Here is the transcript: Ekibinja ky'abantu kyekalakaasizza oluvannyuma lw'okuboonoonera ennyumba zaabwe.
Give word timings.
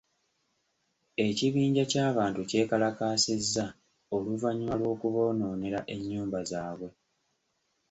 Ekibinja 1.27 1.83
ky'abantu 1.91 2.41
kyekalakaasizza 2.49 3.65
oluvannyuma 4.15 4.75
lw'okuboonoonera 4.79 5.79
ennyumba 5.95 6.39
zaabwe. 6.49 6.89